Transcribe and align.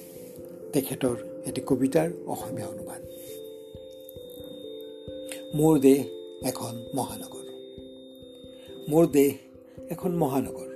তেখেতৰ 0.72 1.16
এটি 1.46 1.60
কবিতাৰ 1.66 2.10
অসমীয়া 2.26 2.68
অনুবাদ। 2.68 3.02
মোৰ 5.54 5.80
দেশ 5.80 6.06
এখন 6.46 6.84
মহানগৰ। 6.94 7.46
মোৰ 8.88 9.06
দেশ 9.06 9.45
এখন 9.90 10.10
মহানগৰ। 10.16 10.70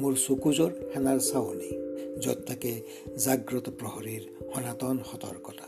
মোৰ 0.00 0.14
চকুজৰ 0.14 0.70
সেনাৰ 0.92 1.18
চাৱনি 1.20 1.70
য'ত 2.22 2.38
থাকে 2.46 2.72
জাগ্ৰত 3.16 3.70
প্ৰহৰীৰ 3.70 4.22
সনাতন 4.54 4.98
সতৰ্কতা। 5.12 5.66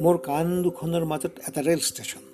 মোৰ 0.00 0.18
কাণ 0.18 0.62
দুখনৰ 0.62 1.04
মাজত 1.04 1.30
এটা 1.48 1.60
ৰেল 1.62 1.78
ষ্টেচন। 1.78 2.24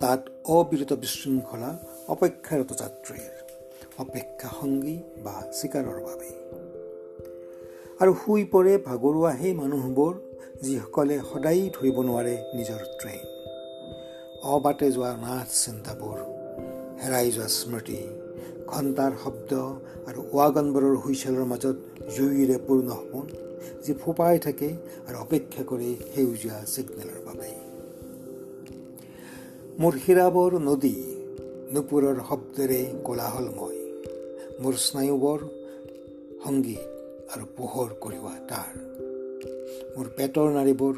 তাত 0.00 0.28
অবিৰত 0.44 0.92
বিশৃংখলা 0.92 1.70
অপেক্ষাৰত 2.08 2.70
যাত্ৰীৰ 2.72 3.34
অপেক্ষা 3.98 4.48
সংগী 4.60 4.98
বা 5.24 5.34
চিকাৰৰ 5.52 6.00
বাবে। 6.00 6.30
আৰু 8.00 8.14
শুই 8.14 8.44
পৰে 8.44 8.78
ভাগৰুৱা 8.78 9.32
সেই 9.36 9.54
মানুহবোৰ 9.54 10.14
যিসকলে 10.62 11.20
সদায় 11.32 11.70
ধৰিব 11.74 12.02
নোৱাৰে 12.02 12.34
নিজৰ 12.54 12.78
ট্ৰেইন। 13.00 13.26
অবাটে 14.42 14.92
যোৱা 14.92 15.16
নাথ 15.16 15.48
চিন্তাবোৰ 15.52 16.39
হেৰাই 17.02 17.30
যোৱা 17.30 17.48
স্মৃতি। 17.48 18.00
ঘণ্টাৰ 18.66 19.12
শব্দ 19.24 19.52
আৰু 20.06 20.20
ৱাগনবোৰৰ 20.32 20.96
হুইচেলৰ 20.96 21.44
মাজত 21.44 21.76
জুইৰে 22.16 22.58
পূৰ্ণ 22.66 22.88
সপোন 22.88 23.26
যি 23.84 23.92
ফোপাই 23.94 24.38
থাকে 24.38 24.68
আৰু 25.08 25.16
অপেক্ষা 25.18 25.62
কৰে 25.64 25.90
সেউজীয়া 26.14 26.64
ছিগনেলৰ 26.64 27.20
বাবে। 27.26 27.50
মোৰ 29.80 29.92
শিৰাবৰ 30.06 30.52
নদী 30.60 30.96
নুপুৰৰ 31.74 32.16
শব্দেৰে 32.28 32.80
কোলাহলময়। 33.04 33.78
মোৰ 34.62 34.74
স্নায়ুবৰ 34.74 35.40
সংগীত 36.44 36.84
আৰু 37.32 37.44
পোহৰ 37.56 37.88
কঢ়িওৱা 38.00 38.34
তাৰ। 38.48 38.72
মোৰ 39.96 40.06
পেটৰ 40.16 40.48
নাৰীবোৰ 40.50 40.94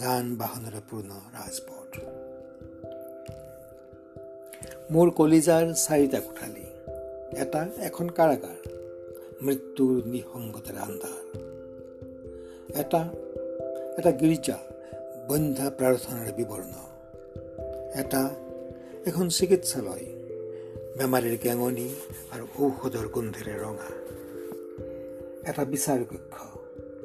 যান 0.00 0.36
বাহনেৰে 0.36 0.80
পূৰ্ণ 0.90 1.10
ৰাজপথ। 1.10 2.27
মোৰ 4.94 5.10
কলিজাৰ 5.10 5.66
চাৰিটা 5.76 6.18
কোঠালি 6.26 6.66
এটা 7.42 7.60
এখন 7.88 8.06
কাৰাগাৰ 8.18 8.58
মৃত্যুৰ 9.44 9.96
নিসংগতেৰে 10.12 10.80
আন্ধাৰ 10.88 11.20
এটা 12.82 13.00
এটা 13.98 14.10
গীৰ্জা 14.20 14.56
বন্ধা 15.28 15.66
প্ৰাৰ্থনাৰ 15.78 16.28
বিৱৰ্ণ 16.38 16.74
এটা 18.00 18.22
এখন 19.08 19.26
চিকিৎসালয় 19.38 20.06
বেমাৰীৰ 20.98 21.36
গেঙনি 21.44 21.88
আৰু 22.32 22.44
ঔষধৰ 22.62 23.06
গোন্ধেৰে 23.14 23.54
ৰঙা 23.64 23.90
এটা 25.48 25.62
বিচাৰ 25.72 26.00
কক্ষ 26.10 26.36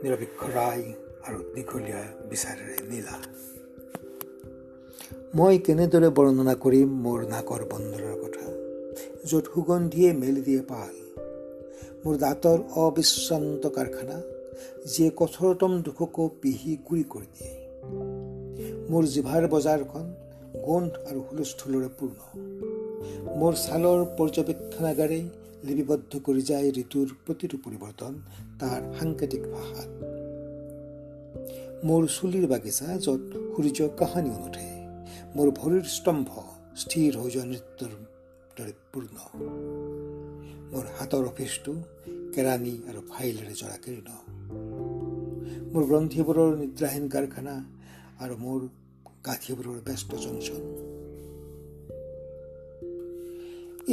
নিৰপেক্ষ 0.04 0.39
ৰায় 0.58 0.86
আৰু 1.28 1.39
দীঘলীয়া 1.56 2.02
বিচাৰেৰে 2.31 2.78
নীলা। 2.92 3.17
মই 5.36 5.58
কেনেদৰে 5.58 6.09
বৰ্ণনা 6.09 6.53
কৰিম 6.53 6.89
মোৰ 6.89 7.23
নাকৰ 7.26 7.64
বন্দৰৰ 7.72 8.16
কথা? 8.23 8.45
য'ত 9.26 9.45
সুগন্ধিয়ে 9.56 10.14
মেলি 10.14 10.42
দিয়ে 10.42 10.62
পাল। 10.62 11.22
মোৰ 12.06 12.17
দাঁতৰ 12.17 12.59
অবিশ্ৰান্ত 12.76 13.67
কাৰখানা 13.67 14.22
যিয়ে 14.86 15.11
কঠোৰতম 15.16 15.81
দুখকো 15.81 16.31
পিহি 16.42 16.78
গুৰি 16.89 17.04
কৰি 17.04 17.26
দিয়ে। 17.26 17.55
মোৰ 18.89 19.04
জিভাৰ 19.04 19.48
বজাৰখন 19.48 20.14
গোন্ধ 20.64 20.93
আৰু 21.10 21.20
হুলস্থুলৰে 21.20 21.89
পূৰ্ণ। 21.99 22.20
মোৰ 23.36 23.54
ছালৰ 23.54 24.05
পৰ্যবেক্ষণাগাৰে 24.17 25.22
লিপিবদ্ধ 25.64 26.20
কৰি 26.20 26.42
যায় 26.42 26.70
ঋতুৰ 26.70 27.08
প্ৰতিটো 27.26 27.58
পৰিৱৰ্তন 27.58 28.14
তাৰ 28.60 28.93
সাংকেতিক 28.99 29.42
ভাষাত। 29.42 29.89
মোৰ 31.86 32.08
চুলিৰ 32.08 32.48
বাগিচা 32.48 32.98
য'ত 32.98 33.22
সূৰ্য 33.55 33.89
কাহানিও 33.98 34.33
নুঠে। 34.33 34.83
মোৰ 35.33 35.49
ভৰিৰ 35.58 35.86
স্তম্ভ 35.89 36.42
স্থিৰ 36.82 37.16
হৈ 37.20 37.30
যোৱা 37.33 37.45
নৃত্যৰ 37.52 37.94
দৰে 38.58 38.73
পূৰ্ণ 38.94 39.16
মোৰ 40.71 40.89
হাতৰ 40.98 41.23
অফিচটো 41.30 41.71
কেৰাণী 42.33 42.73
আৰু 42.89 42.99
ফাইলেৰে 43.11 43.54
জৰাকীৰ্ণ 43.61 44.10
মোৰ 45.72 45.83
গ্ৰন্থিবোৰৰ 45.92 46.52
নিদ্ৰাহীন 46.60 47.05
কাৰখানা 47.16 47.55
আৰু 48.23 48.36
মোৰ 48.43 48.60
গাঁঠিবোৰৰ 49.27 49.80
ব্যস্ত 49.88 50.20
জংচন 50.26 50.61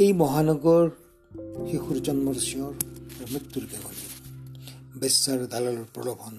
এই 0.03 0.11
মহানগৰ 0.21 0.85
শিশুৰ 1.69 1.97
জন্মৰ 2.07 2.37
চিঞৰ 2.47 2.73
আৰু 3.15 3.25
মৃত্যুৰ 3.33 3.65
কেৱলী 3.71 4.05
বেশ্যাৰ 5.01 5.47
দালালৰ 5.55 5.87
প্ৰলোভন 5.95 6.37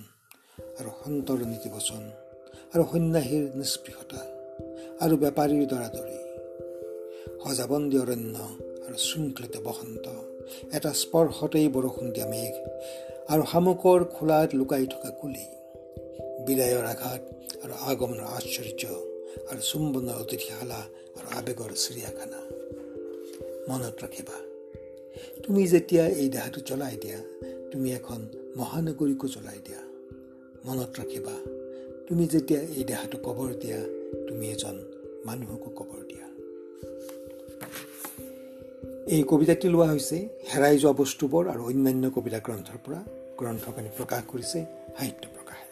আৰু 0.79 0.91
সন্তৰ 1.01 1.45
নীতিবচন 1.53 2.03
আৰু 2.73 2.83
সন্ন্যাসীৰ 2.93 3.45
নিষ্পৃহতা 3.59 4.23
আৰু 5.05 5.15
বেপাৰীৰ 5.23 5.65
দৰাদৰি 5.73 6.19
সজাবন্দী 7.45 7.97
অৰণ্য 8.03 8.37
আৰু 8.87 8.97
শৃংখলিত 9.07 9.55
বসন্ত 9.67 10.07
এটা 10.77 10.91
স্পৰ্শতেই 11.03 11.69
বৰষুণ 11.75 12.07
দিয়া 12.15 12.27
মেঘ 12.33 12.55
আৰু 13.33 13.43
শামুকৰ 13.53 14.01
খোলাত 14.15 14.49
লুকাই 14.59 14.87
থকা 14.93 15.11
কুলি। 15.21 15.47
বিদায়ৰ 16.47 16.87
আঘাত 16.93 17.23
আৰু 17.63 17.75
আগমনৰ 17.91 18.27
আশ্চৰ্য 18.37 18.83
আৰু 19.51 19.61
চুম্বনৰ 19.71 20.17
অতিথিশালা 20.23 20.81
আৰু 21.19 21.27
আৱেগৰ 21.39 21.73
চিৰিয়াখানা 21.83 22.41
মনত 23.69 23.95
ৰাখিবা 24.05 24.37
তুমি 25.43 25.63
যেতিয়া 25.73 26.05
এই 26.21 26.29
দেহাটো 26.29 26.61
জ্বলাই 26.69 26.97
দিয়া 27.03 27.19
তুমি 27.73 27.89
এখন 27.99 28.21
মহানগৰীকো 28.57 29.27
জ্বলাই 29.35 29.59
দিয়া। 29.67 29.83
মনত 30.67 30.91
ৰাখিবা 31.01 31.35
তুমি 32.09 32.25
যেতিয়া 32.33 32.61
এই 32.77 32.85
দেহাটো 32.85 33.17
কবৰ 33.27 33.51
দিয়া 33.63 33.81
তুমি 34.29 34.51
এজন 34.51 34.77
মানুহকো 35.27 35.71
কবৰ 35.71 36.01
দিয়া। 36.05 36.27
এই 39.07 39.23
কবিতাটি 39.29 39.69
লোৱা 39.69 39.87
হৈছে 39.87 40.17
হেৰাই 40.55 40.79
যোৱা 40.79 40.93
বস্তুবোৰ 40.93 41.49
আৰু 41.49 41.63
অন্যান্য 41.67 42.11
কবিতা 42.11 42.39
গ্ৰন্থৰ 42.39 42.79
পৰা। 42.85 43.01
গ্ৰন্থখনি 43.39 43.89
প্ৰকাশ 43.97 44.23
কৰিছে 44.29 44.59
সাহিত্য 44.99 45.25
প্ৰকাশে 45.29 45.72